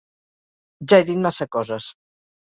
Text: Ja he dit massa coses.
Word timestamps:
Ja 0.93 0.97
he 1.01 1.05
dit 1.09 1.19
massa 1.25 1.47
coses. 1.57 1.91